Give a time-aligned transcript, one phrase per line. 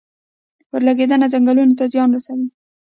[0.73, 2.47] اورلګیدنه ځنګلونو ته څه زیان رسوي؟